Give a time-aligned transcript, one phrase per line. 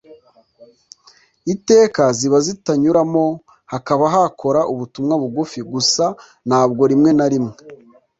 [1.53, 3.23] iteka ziba zitanyuramo
[3.71, 6.05] hakaba hakora ubutumwa bugufi gusa
[6.49, 7.53] nabwo rimwe na rimwe